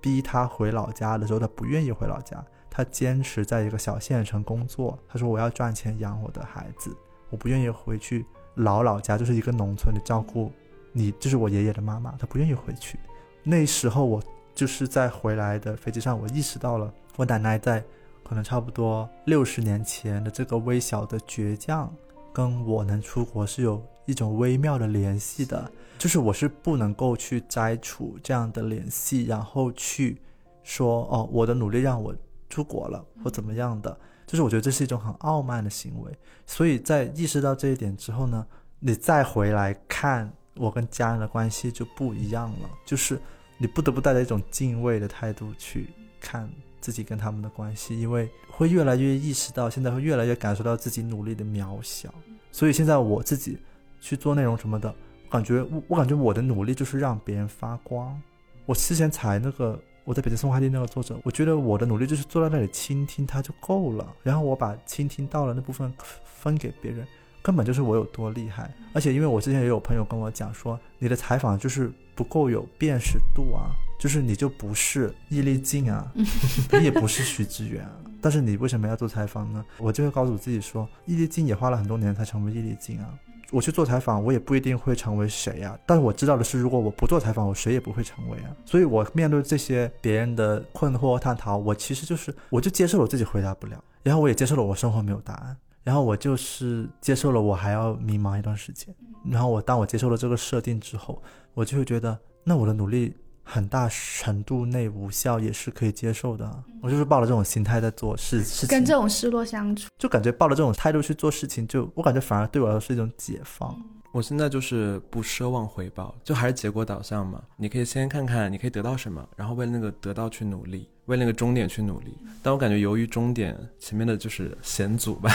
[0.00, 4.98] 逼她回老家的时候，她不愿意回老家，她坚持在一个小县城工作。
[5.08, 6.96] 她说：“我要赚钱养我的孩子，
[7.30, 10.52] 我不愿意回去老老家，就是一个农村的照顾
[10.92, 12.98] 你，就是我爷爷的妈妈，她不愿意回去。”
[13.44, 14.22] 那时候我
[14.54, 17.82] 就是在回来的飞机上，我意识到了我奶奶在。
[18.28, 21.88] 可能差不多六十年前的这个微小的倔强，
[22.32, 25.70] 跟我能出国是有一种微妙的联系的。
[25.98, 30.20] 就是我是不能够去摘除这样的联系，然后去
[30.62, 32.14] 说哦，我的努力让我
[32.48, 33.98] 出国了或怎么样的。
[34.26, 36.12] 就是我觉得这是一种很傲慢的行为。
[36.46, 38.46] 所以在意识到这一点之后呢，
[38.78, 42.70] 你再回来看我跟家人的关系就不一样了。
[42.84, 43.20] 就是
[43.58, 45.88] 你不得不带着一种敬畏的态度去
[46.20, 46.50] 看。
[46.78, 52.14] 自己跟他们的关系，因为会越来越意识到，现在会越来越感受到自己努力的渺小，
[52.52, 53.58] 所以现在我自己
[54.00, 54.94] 去做内容什么的，
[55.30, 58.20] 感觉我我感觉我的努力就是让别人发光。
[58.64, 65.92] 我之前采那个我在北京送快递那个作者，我觉得我的努力就是坐在那里倾听他就够了，然后我把倾听到了那部分
[66.24, 67.06] 分给别人，
[67.42, 68.72] 根本就是我有多厉害。
[68.92, 73.70] 而且因为我之前也有朋友跟我讲说，你的采访就是不够有辨识度啊。
[73.98, 76.12] 就是你就不是易立竞啊，
[76.70, 79.64] 你也不是徐志远啊，但是你为什么要做采访呢？
[79.78, 83.08] 我就会告诉自己说，易立竞也花了很多年才成为易立竞啊。
[83.50, 85.78] 我去做采访，我也不一定会成为谁呀。
[85.86, 88.50] 但是我知道的是，如果我不做采访，我谁也不会成为啊。
[88.64, 98.94] 所以我面对这些别人的困惑和探讨，我其实就是我就接受了我自己回答不了，然后我也接受了我生活没有答案，然后我就是接受了我还要迷茫一段时间。
[99.30, 101.22] 然后我当我接受了这个设定之后，
[101.54, 103.14] 我就会觉得，那我的努力。
[103.48, 106.64] 很大程度内无效也是可以接受的。
[106.82, 113.80] 我就是抱着这种心态在做事事情，跟这种失落相处，就感觉抱着这种态度去做事情，就我感觉反而对我来说是一种解放。
[114.12, 117.40] 我现在就是不奢望回报，就还是结果导向嘛。
[117.56, 122.16] 你可以先看看你可以得到什么，然后为那个得到去努力，为那个终点去努力。
[122.42, 125.30] 但我感觉由于终点前面的就是 险阻吧，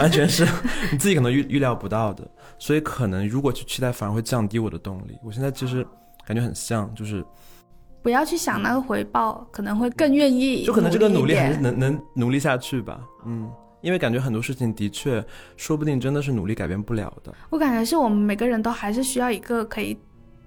[0.00, 0.44] 完全是
[0.90, 5.16] 你自己可能预预料不到的，所以可能如果去期待，反而会降低我的动力。
[5.22, 5.86] 我现在其实
[6.26, 7.24] 感觉很像，就是。
[8.02, 10.64] 不要去想那个回报，可能会更愿意。
[10.64, 13.00] 就可能这个努力还是能能努力下去吧。
[13.24, 15.24] 嗯，因为感觉很多事情的确，
[15.56, 17.34] 说不定真的是努力改变不了的。
[17.50, 19.98] 我感觉是我们每个人都还是需要一个可以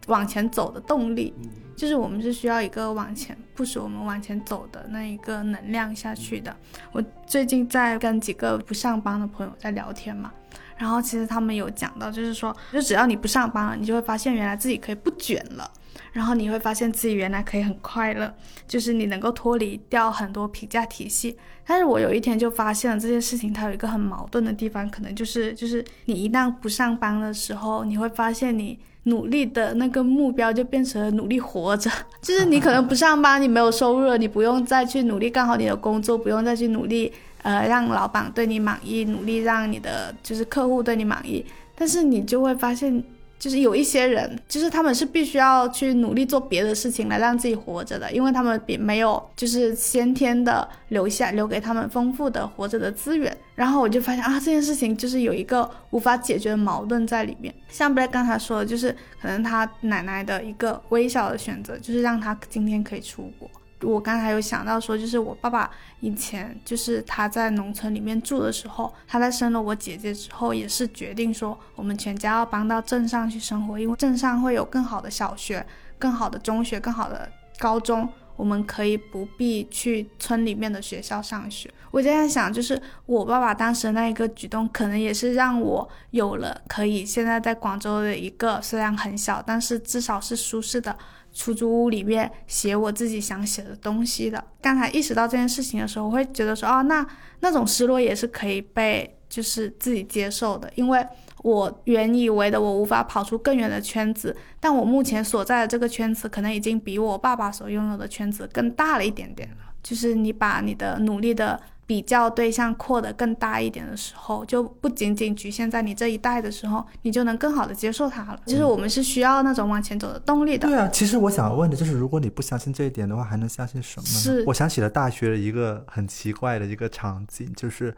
[0.08, 1.34] 往前走的动力，
[1.76, 6.56] 就是我们是需要一个往前，不使我们往前走的那一个能量下去的。
[6.94, 10.32] 我最近在跟几个不上班的朋友在聊天嘛，
[10.80, 15.70] 然后其实他们有讲到，就是说，就只要你不上班了，你就会发现原来自己可以不卷了。
[16.12, 18.34] 然后你会发现自己原来可以很快乐，
[18.68, 21.38] 就是你能够脱离掉很多评价体系。
[21.68, 31.92] 但是我有一天就发现了这件事情，它有一个很矛盾的地方，可能就是就是你一旦不上班的时候，你会发现你努力的那个目标就变成了努力活着。
[32.24, 37.14] 就是你可能不上班，你没有收入了，你不用再去努力干好你的工作，不用再去努力
[37.44, 43.04] 呃让老板对你满意，努力让你的就是客户对你满意，但是你就会发现。
[43.40, 53.34] 就是有一些人，就是他们是必须要去努力做别的事情来让自己活着的，因为他们并没有就是先天的留下留给他们丰富的活着的资源。
[53.56, 57.56] 然后我就发现啊，这件事情就是有一个无法解决的矛盾在里面。
[57.70, 63.50] 像刚才说的，就是可能他奶奶的一个微小的选择，就是让他今天可以出国。
[63.82, 65.70] 我刚才有想到说，就是我爸爸
[66.02, 75.66] 以前就是他在农村里面住的时候，他在生了我姐姐之后，也是决定说我们全家要搬到镇上去生活，因为镇上会有更好的小学、
[75.98, 78.08] 更好的中学、更好的高中。
[78.36, 81.70] 我们可以不必去村里面的学校上学。
[81.92, 90.98] 我就在想，就是我爸爸当时那一个举动，可能也是让我有了可以现在在广州的一个虽然很小，但是至少是舒适的
[91.40, 94.44] 出租屋里面写我自己想写的东西的。
[94.62, 97.08] 刚才意识到这件事情的时候，我会觉得说，哦，那
[97.40, 101.08] 那种失落也是可以被就是自己接受的，因为。
[101.42, 109.72] 我原以为的我无法跑出更远的圈子，但我目前所在的这个圈子可能已经比我爸爸所拥有的圈子更大了一点点了。
[109.82, 111.58] 就是你把你的努力的
[111.90, 118.40] 比较对象扩得更大一点的时候，就不仅仅局限在你这一代的时候，你就能更好的接受它了。
[118.46, 120.68] 就是我们是需要那种往前走的动力的。
[120.68, 124.20] 对啊，其实我想问的就是，如果你不相信这一点的话，还能相信什么呢？
[124.20, 127.96] 是，我想起了大学的一个很奇怪的一个场景，就是。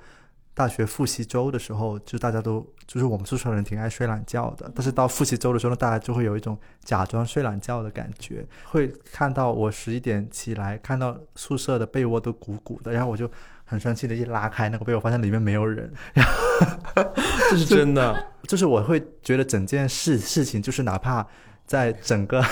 [0.54, 4.69] 大学复习周的时候，就大家都就是我们宿舍人挺爱睡懒觉的。
[4.75, 13.32] 但是到复习周的时候呢，大家就会有一种假装睡懒觉的感觉，会看到我十一点起来，看到宿舍的被窝都鼓鼓的，然后我就
[13.71, 15.89] 很生气的一拉开那个被我，发现里面没有人。
[17.49, 21.25] 这是真的， 就是我会觉得整件事事情，就是哪怕
[21.65, 22.43] 在整个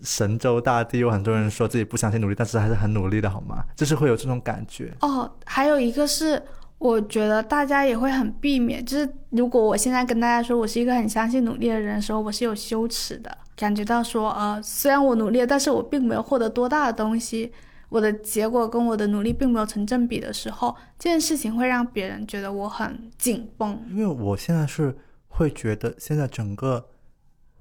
[0.00, 3.62] 神州大地，有很多人说自己不相信努力，但是还是很努力的，好吗？
[3.76, 4.90] 就是会有这种感觉。
[5.00, 6.42] 哦，还有一个是。
[6.76, 17.50] 我觉得大家也会很避免，就是如果我现在跟大家说我是一个很相信努力的人的时候，我是有羞耻的，感觉到说，呃，虽然我努力，但是我并没有获得多大的东西，
[17.94, 23.80] 我的结果跟我的努力并没有成正比的时候，这件事情会让别人觉得我很紧绷。
[23.88, 24.92] 因为我现在是
[25.28, 26.88] 会觉得，现在整个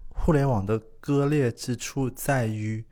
[0.09, 2.83] 互联网的割裂之处在于，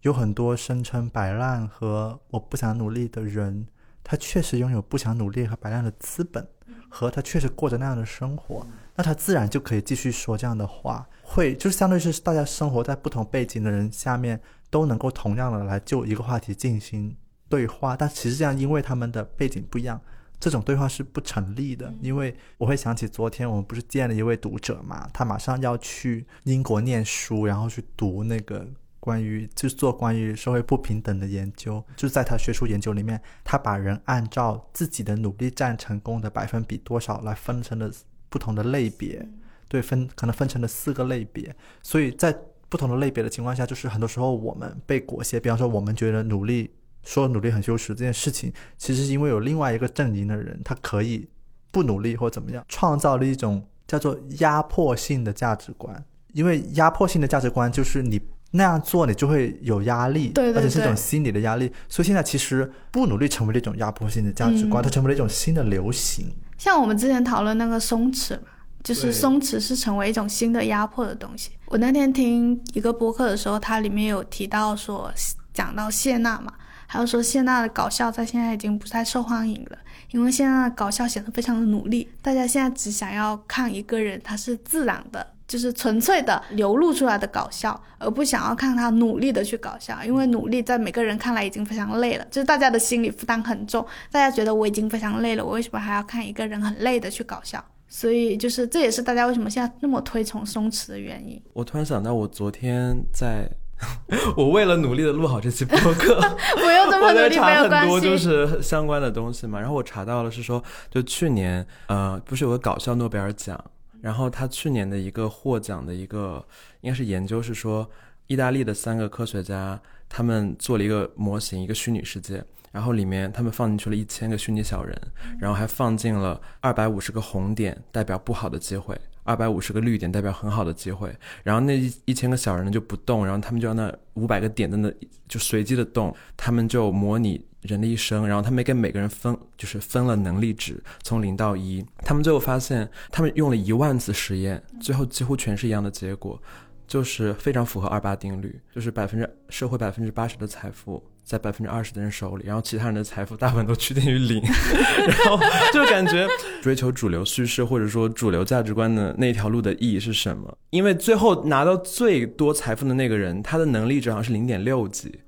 [0.00, 3.68] 有很多声称摆烂和我不想努力的人。
[4.02, 6.44] 他确实拥有不想努力和摆烂的资本，
[6.88, 17.14] 和他确实过着那样的生活，那他自然就可以继续说这样的话，会就是相对是大家生活在不同背景的人下面都能够同样的来就一个话题进行
[17.48, 20.00] 对话，但其实这样因为他们的背景不一样，
[20.38, 21.92] 这种对话是不成立的。
[22.00, 28.66] 因为我会想起昨天我们不是见了一位读者嘛，他马上要去英国念书，然后去读那个。
[29.02, 37.90] 关于就是做关于社会不平等的研究，就是在他学术研究里面，他把人按照自己的努力占成功的百分比多少来分成了
[38.28, 39.26] 不同的类别，
[39.68, 41.56] 对，分可能分成了四个类别。
[41.82, 42.38] 所以在
[42.70, 46.70] 不同的类别的情况下，就是很多时候我们被裹挟，比方说我们觉得努力
[47.04, 51.28] 说努力很羞耻这件事情，其实是因为有另外一个阵营的人，他可以
[51.70, 56.02] 不努力或怎么样，创造了一种叫做压迫性的价值观。
[56.32, 58.18] 因为压迫性的价值观就是你。
[58.52, 61.72] 那样做你就会有压力，而且是一种心理的压力。
[61.88, 66.34] 所以现在其实不努力成为了一种压迫性的价值观，它成为了一种新的流行。
[66.58, 68.48] 像我们之前讨论那个松弛嘛，
[68.82, 71.50] 就是松弛是成为一种新的压迫的东西。
[71.66, 75.12] 我那天听一个播客的时候，它里面有提到说，
[75.52, 76.52] 讲到谢娜嘛，
[76.86, 79.78] 还有说谢娜的搞笑在现在已经不太受欢迎了，
[80.10, 85.26] 因为谢娜的搞笑显得非常的努力，大家现在只想要看一个人他是自然的。
[85.50, 97.64] 就是纯粹的流露出来的搞笑，而不想要看他努力的去搞笑，因为努力在每个人看来已经非常累了，就是大家的心理负担很重，大家觉得我已经非常累了，我为什么还要看一个人很累的去搞笑？
[97.90, 101.42] 所以就是这也是大家为什么现在那么推崇松弛的原因。
[101.52, 103.50] 我突然想到，我昨天在，
[104.36, 106.14] 我为了努力的录好这期播客，
[106.64, 109.58] 我又这么努力，没有很多就是相关的东西嘛。
[109.58, 113.62] 然后我查到了是说，就去年呃，不是有个搞笑诺贝尔奖。
[114.00, 116.42] 然后他去年的一个获奖的一个
[116.80, 117.86] 应该是研究是说，
[118.28, 124.96] 意大利的三个科学家他们做了一个模型，一个虚拟世界，然后里面他们放进去了一千个虚拟小人，
[125.38, 134.92] 然后还放进了二百五十个红点，代表不好的机会，二百五十个绿点代表很好的机会，然后那一一千个小人呢就不动，然后他们就让那五百个点在那
[135.28, 137.44] 就随机的动，他们就模拟。
[137.62, 141.84] 人的一生，然后他们给每个人分，就是分了能力值，从零到一。
[141.98, 146.40] 他们最后发现，他们用了一万次实验，最后几乎全是一样的结果，
[146.86, 154.42] 就是非常符合二八定律，就是百分之社会百分之八十的财富在百分之二十的人手里，然后其他人的财富大部分都趋近于零。
[155.06, 155.38] 然后
[155.72, 156.26] 就感觉
[156.62, 160.56] 追求主流叙事或者说主流价值观的那条路的意义是什么？
[160.70, 165.20] 因为最后拿到最多财富的那个人，他的能力值好像是零点六几。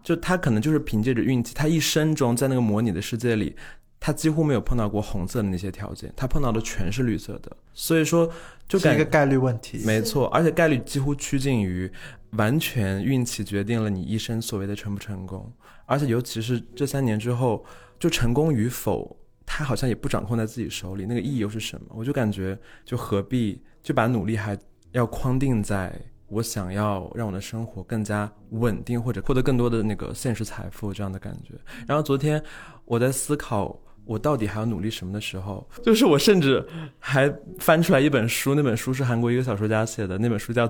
[0.00, 3.54] 就他可能就是凭借着运气，他一生中在那个模拟的世界里，
[4.00, 7.56] 他几乎没有碰到过红色的那些条件，他碰到的全是绿色的。
[7.72, 8.30] 所以说，
[8.68, 9.82] 就是一个概率问题。
[9.84, 11.90] 没错，而且概率几乎趋近于
[12.32, 15.52] 完全运气决定了你一生所谓的成不成功。
[15.86, 17.64] 而且尤其是这三年之后，
[17.98, 21.86] 就成功与否，他好像也不掌控在自己手里，那个意义又是什么？
[21.90, 24.56] 我就感觉，就何必就把努力还
[24.92, 25.98] 要框定在。
[26.30, 31.54] 我想要让我的生活更加稳定，或者获得更多的那个现实财富这样的感觉。
[31.86, 32.42] 然后昨天
[32.84, 36.66] 我在思考我到底还要努力什么的时候，就是我甚至
[36.98, 40.68] 还翻出来一本书，那本书是韩国一个小说家写的，那本书叫。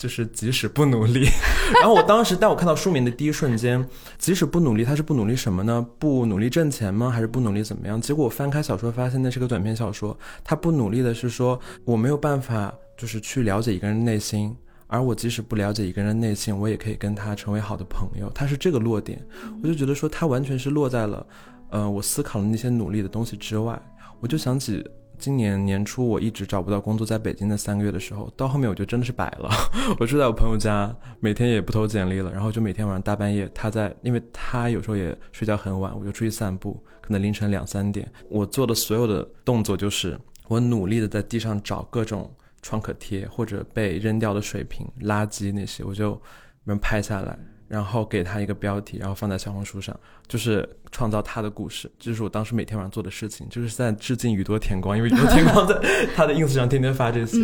[0.00, 1.28] 就是即使不努力，
[1.78, 3.86] 然后我当时，当我看到书名的第一瞬间，
[4.16, 5.86] 即使不努力，他是不努力什么呢？
[5.98, 7.10] 不努力挣钱吗？
[7.10, 8.00] 还是不努力怎么样？
[8.00, 10.18] 结果我翻开小说，发现那是个短篇小说。
[10.42, 14.56] 他不努力的是说，我没有办法，就是去了解一个人内心，
[14.86, 18.30] 而我即使不了解一个人的内心，我也可以跟他成为好的朋友。
[18.34, 19.22] 他是这个落点，
[19.62, 21.26] 我就觉得说，他完全是落在了，
[21.70, 23.80] 呃，我思考的那些努力的东西之外。
[24.20, 24.84] 我就想起。
[25.18, 29.50] 今年年初，我一直找不到工作，在北京的三个月的时候，到后面我就真的是摆了。
[30.00, 38.10] 我住在我朋友家，每天也不投简历了，然后就每天晚上大半夜，他在，因为他有时候也睡觉很晚，我就出去散步，可能凌晨两三点。
[38.30, 40.18] 我做的所有的动作就是，
[40.48, 46.18] 我努力的在地上找各种创可贴或者被扔掉的水瓶、垃圾那些，我就
[46.64, 47.38] 能拍下来。
[47.70, 49.96] 然后给他一个标题，然后放在小红书上，
[50.26, 51.88] 就是创造他的故事。
[52.00, 55.80] 这是我当时每天晚上做的事情，就是在致敬宇多田光，因为宇多田光在
[56.16, 57.38] 他的 ins 上天天发这些。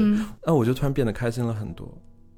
[0.44, 1.88] 那我就突然变得开心了很多。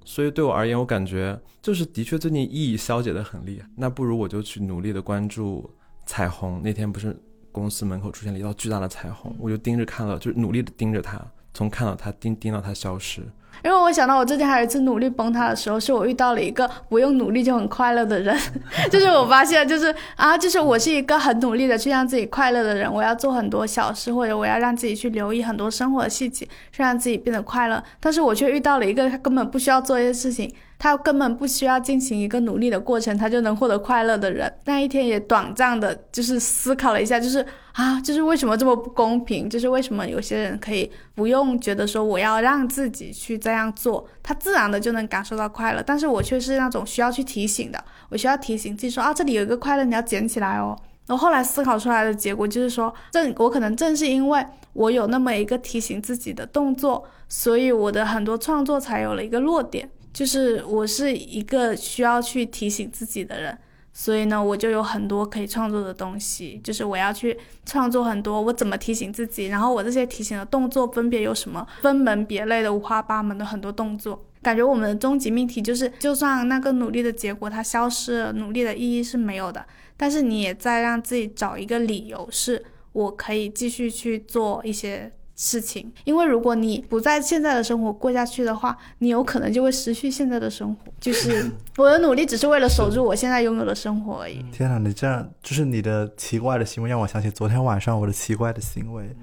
[0.05, 3.67] 所以对我而言，我感觉就是的确最近意义消解的很厉害。
[3.75, 5.75] 那不如我就去努力的关注
[6.05, 6.61] 彩虹。
[6.63, 7.19] 那天不是
[7.51, 11.19] 公司门口出现了一道巨大的彩虹，我就盯着看了，就努力的盯着它，
[11.59, 13.21] 从看到他盯盯到他消失。
[13.65, 18.39] 因为我想到我之前还有一次努力崩塌的时候，是我遇到了一个不用努力就很快乐的人，
[18.89, 30.55] 就是我发现，就是啊，就是我是一个很努力的去让自己快乐的人，我要做很多小事，或者我要让自己去留意很多生活的细节，去让自己变得快乐，但是我却遇到了一个他根本不需要做一些事情。
[30.79, 34.53] 他根本不需要进行一个努力的过程，他就能获得快乐的人。
[34.65, 39.51] 那一天也短暂的，就是思考了一下，就是啊，就是为什么这么不公平？
[39.51, 50.79] 就是为什么有些人可以不用觉得说我要让自己去这样做，他自然的就能感受到快乐，但是我却是那种需要去提醒的，我需要提醒自己说啊，这里有一个快乐，你要捡起来哦。
[51.07, 59.91] 然后后来思考出来的结果就是说，正我可能正是因为我有那么一个提醒自己的动作，所以我的很多创作才有了一个落点。
[60.19, 63.57] 就是我是一个需要去提醒自己的人，
[63.93, 66.61] 所以呢，我就有很多可以创作的东西。
[66.65, 69.47] 就是我要去创作很多，我怎么提醒自己？
[69.47, 71.65] 然后我这些提醒的动作分别有什么？
[71.83, 74.25] 分门别类的、五花八门的很多动作。
[74.43, 79.65] 感觉我们的终极命题就是，就算那个努力的结果它消失了，努力的意义是没有的。
[79.97, 85.13] 但是你也在让自己找一个理由，是我可以继续去做一些。
[85.41, 90.93] 事情，因为如果你不在现在的生活过下去的话，你有可能就会失去现在的生活。
[90.99, 94.45] 就是我的努力只是为了守住我现在拥有的生活而已。
[94.51, 99.15] 天哪，你这样就是你的奇怪的行为让我想起昨天晚上我的奇怪的行为，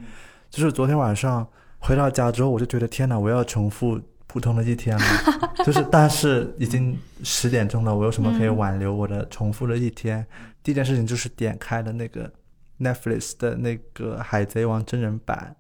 [0.50, 1.46] 就是昨天晚上
[1.80, 5.04] 回到家之后，我就觉得天哪，我要重复普通的一天了。
[5.66, 10.26] 就是但是已经十点钟了，我有什么可以挽留我的重复的一天？
[10.64, 12.32] 第一件事情就是点开了那个
[12.80, 15.54] Netflix 的那个海贼王真人版。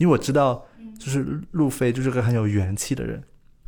[0.00, 0.64] 因为我知道，
[0.98, 3.22] 就是路飞就是个很有元气的人，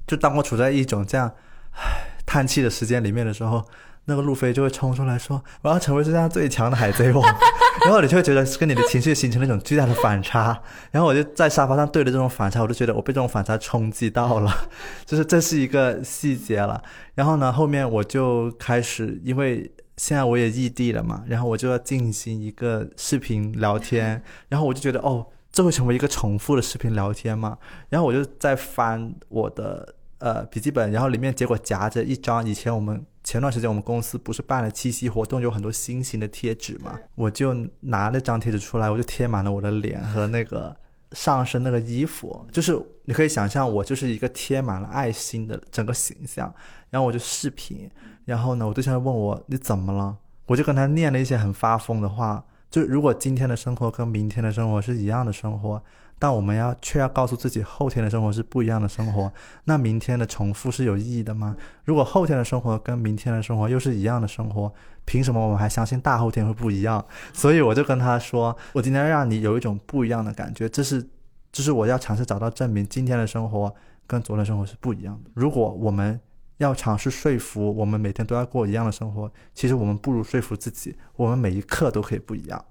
[0.07, 1.30] 就当我处在一种这样，
[1.72, 3.62] 唉叹气的时间里面的时候，
[4.07, 7.22] 那个路飞就会冲出来说：“我要成为世界上最强的海贼王。
[7.85, 10.59] ”然后你就会觉得跟你的情绪形成了一种巨大的反差。
[10.91, 14.51] 然后我就在沙发上对着这种反差，我就觉得我被这种反差冲击到了，
[15.05, 16.83] 就是这是一个细节了。
[17.14, 25.26] 然后呢，后面我就开始，因为现在我也异地了嘛，然后我就要进行一个视频聊天，然后我就觉得哦。
[25.53, 27.59] 这会成为一个重复的视频聊天吗？
[27.90, 40.74] 然后我就在翻我的呃笔记本，然后里面结果夹着一张以前我们前段时间我们公司不是办了七夕活动，有很多新型的贴纸嘛，我就拿那张贴纸出来，我就贴满了我的脸和那个
[41.12, 42.74] 上身那个衣服，就是
[43.05, 46.53] 你可以想象我就是一个贴满了爱心的整个形象。
[46.88, 47.90] 然后我就视频，
[48.24, 50.16] 然后呢，我对象问我你怎么了？
[50.46, 52.42] 我就跟他念了一些很发疯的话。
[52.73, 55.81] 就如果今天的生活跟明天的生活是一样的生活，
[56.18, 59.31] 但我们要却要告诉自己后天的生活是不一样的生活，
[59.64, 61.55] 那明天的重复是有意义的吗？
[61.85, 64.73] 如果后天的生活跟明天的生活又是一样的生活，
[65.05, 67.05] 凭什么我们还相信大后天会不一样？
[67.35, 71.07] 所以我就跟他说，我今天让你有一种不一样的感觉，这是，
[71.53, 73.75] 这是我要尝试找到证明今天的生活
[74.07, 75.31] 跟昨天生活是不一样的。
[75.35, 76.18] 如果我们
[76.59, 82.64] 要尝试说服我们每天都要过一样的生活，其实我们不如说服自己，我们每一刻都可以不一样。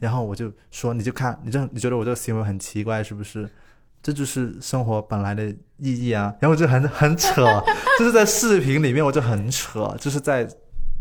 [0.00, 3.48] 然后我就说，你就看，你这你觉得我这个行为很奇怪是不是？
[4.02, 5.48] 这就是生活本来的
[5.78, 6.34] 意义啊。
[6.40, 7.46] 然后我就很很扯，
[7.98, 10.46] 就是在视频里面我就很扯，就是在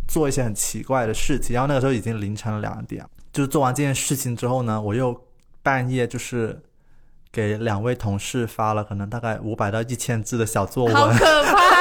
[0.08, 1.54] 做一些很奇怪的事情。
[1.54, 5.26] 然后那个时候已经凌晨两点，就是做完这件事情之后呢，我又
[5.62, 6.62] 半夜就是。
[7.34, 11.73] 给两位同事发了可能大概五百到一千字的小作文，好可怕！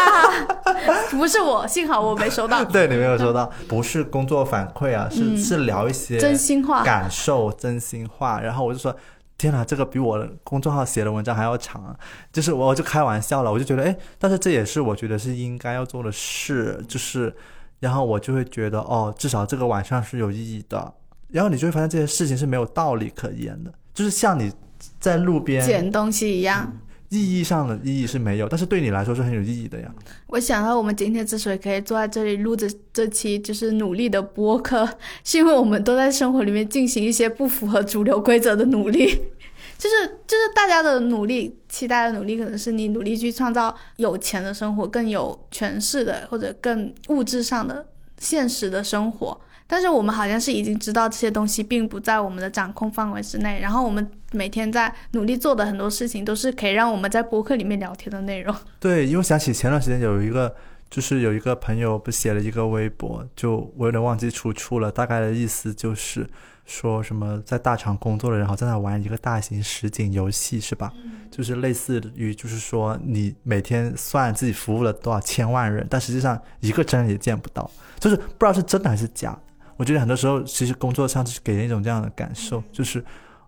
[1.10, 2.64] 不是我，幸好我没收到。
[2.66, 8.40] 对你没有收到，不是工作反馈啊，是、是聊一些真心话感受、真心话。
[8.40, 8.94] 然后我就说，
[9.38, 11.96] 天哪，这个比我的公众号写的文章还要长啊！
[12.32, 17.34] 就是我我就开玩笑了，我就觉得，哎，但是这也是我觉得是应该要做的事，就是，
[17.80, 20.92] 然后我就会觉得，哦，至少这个晚上是有意义的。
[21.28, 24.52] 然后你就会发现这些事情是没有道理可言的，就是像你
[25.00, 26.70] 在路边捡东西一样。
[27.12, 29.94] 意义上的意义是没有，但是对你来说是很有意义的呀。
[30.28, 34.88] 我想到我们今天之所以可以坐在这里录这这期就是努力的播客，
[35.22, 39.06] 是因为我们都在生活里面进行一些不符合主流规则的努力。
[39.78, 47.84] 就是就是大家的努力，期待的努力，可能是你努力去创造有钱的生活，更有权势的，或者更物质上的
[48.18, 49.38] 现实的生活。
[49.66, 58.54] 但是我们好像是已经知道这些东西并不在我们的掌控范围之内，然后我们每天在努力做的很多事情，都是可以让我们在播客里面聊天的内容。
[58.78, 60.54] 对，因为想起前段时间有一个，
[60.90, 66.28] 就是有一个朋友不写了一个微博，就我有点忘记出处了，大概的意思就是
[66.66, 70.92] 说什么在大厂工作的人好像在玩一个大型实景游戏，是吧？
[71.30, 79.38] 就是类似于就是说你每天算自己服务了多少千万人，但实际上一个真人也见不到，就是不知道是真的还是假。
[79.82, 83.04] 我觉得很多时候其实工作上就是给人一种这样的感受，就是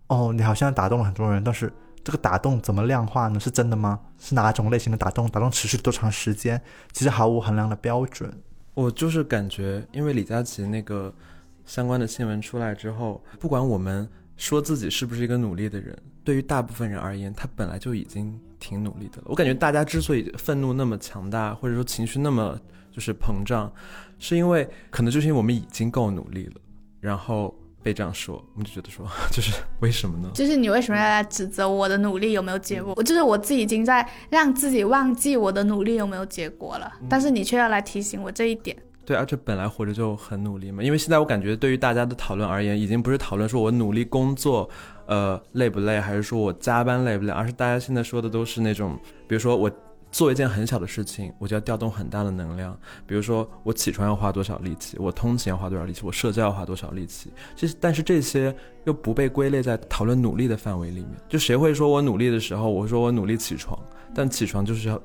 [0.09, 1.73] 哦，你好像打动了很多人，但是。
[2.03, 3.41] 这个打动怎么量化呢？
[3.41, 3.99] 是真的吗？
[4.19, 5.27] 是哪种类型的打动？
[5.31, 6.61] 打动持续多长时间？
[6.93, 8.31] 其实毫无衡量的标准。
[8.75, 11.11] 我就是感觉，因为李佳琦那个
[11.65, 14.07] 相关的新闻出来之后，不管我们
[14.37, 19.25] 说自己是不是一个努力的人，对于大部分人而言，他本来就已经挺努力的了。
[19.27, 22.59] 我感觉大家之所以愤怒那么强大，或者说情绪那么
[22.91, 23.71] 就是膨胀，
[24.19, 26.61] 是因为可能就是因为我们已经够努力了，
[27.01, 27.55] 然后。
[27.85, 30.31] 被这样说，我们就觉得说， 就是为什么呢？
[30.33, 32.95] 就是你为什么要来指责我的努力有没有结果？
[32.97, 38.75] 我就是我自己已经在让自己忘记我的努力有没有结果了，但是你却要来提醒我这一点。
[39.05, 40.83] 对，而且本来活着就很努力嘛。
[40.83, 44.67] 因为现在我感觉，对于大家的讨论而言，已经不是讨论说我努力工作，
[45.07, 49.71] 呃，累不累，还是说我加班累不累，而是大家现在说的都是那种，比如说我。
[50.15, 52.73] 做一件很小的事情，我就要调动很大的能量。
[53.05, 57.33] 比如说，我起床要花多少力气，我通勤要花多少力气，我社交要花多少力气。
[57.57, 61.11] 其实，但是这些又不被归类在讨论努力的范围里面。
[61.29, 63.77] 就谁会说我努力的时候，我说我努力起床，
[64.15, 65.03] 但起床就是要，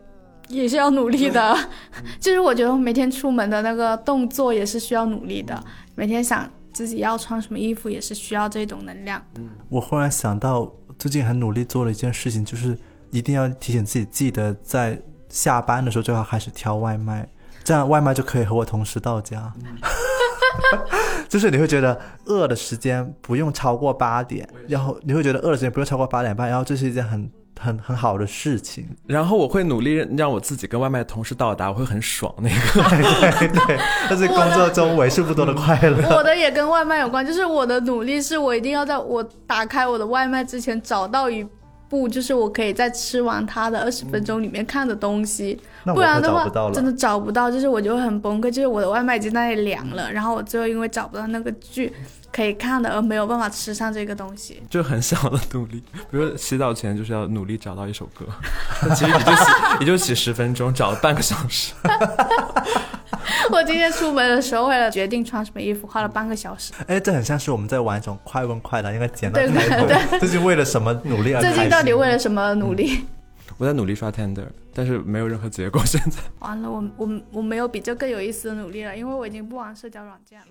[0.48, 1.58] 也是要努力的。
[2.22, 5.60] 就是我觉得每天出门的那个动作也是需要努力的。
[5.96, 9.22] 每天想自己要穿什么衣服，也是需要这种能量。
[9.36, 12.78] 嗯，我忽然想到，最近很努力做了一件事情，就是。
[13.12, 17.28] 一定要提醒自己，记得在下班的时候最好开始挑外卖，
[17.64, 19.52] 这样外卖就可以和我同时到家。
[21.28, 27.28] 就是你会觉得饿的时间不用超过八点，然后你会觉得饿的时间不用超过八点半，然后这是一件很
[27.60, 28.88] 很很好的事情。
[29.06, 32.90] 然后我会努力让我自己跟外卖同时到达，我会很爽那个。
[33.38, 33.80] 对 对，
[34.10, 36.08] 这是工作中为数不多的快乐。
[36.16, 41.46] 我的也跟外卖有关，就是我的努力是我一定要在我打开我的外卖之前找到一。
[41.90, 48.52] 不，就是我可以在吃完它的二十分钟里面看的东西，不然的话真的找不到，就是我就会很崩溃。
[48.52, 51.92] 就是我的外卖已经在那里凉了，然后我最后因为找不到那个剧
[52.32, 54.62] 可以看的，而没有办法吃上这个东西。
[54.70, 58.26] 就很小的努力，比如洗澡前就是要努力找到一首歌，
[58.96, 59.44] 其实你就洗，
[59.80, 61.74] 你就洗十分钟，找了半个小时。
[63.52, 66.74] 我今天出门的时候，为了决定穿什么衣服，花了半个小时。
[66.88, 69.88] 哎，这很像是我们在玩一种快问快答，应该简单开头。
[70.20, 71.42] 这是为了什么努力而？
[71.42, 73.06] 最近到底为了什么努力？
[73.58, 75.82] 我在努力刷 Tender，但是没有任何结果。
[75.86, 80.46] 现在 完了，我我我没有比这更有意思的努力了，因为我已经不玩社交软件了。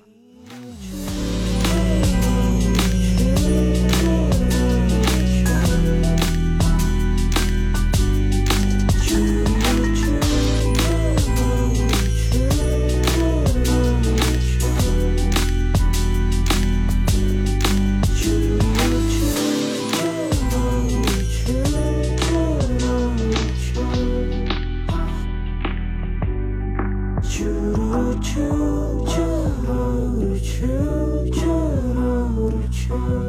[32.89, 33.27] true.